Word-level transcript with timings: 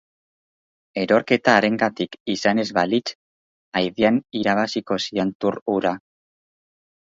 Erorketa 1.01 1.53
harengatik 1.59 2.17
izan 2.35 2.61
ez 2.63 2.65
balitz, 2.77 3.03
aidean 3.83 4.19
irabaziko 4.41 4.99
zian 5.11 5.35
Tour 5.45 5.61
hura. 5.75 5.95